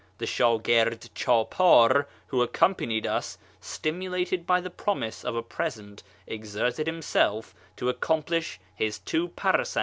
[0.17, 6.87] The shdgird chdpAr who accom panied us, stimulated by the promise of a present, exerted
[6.87, 9.79] himself to accomplish his two ^9ar«s«7?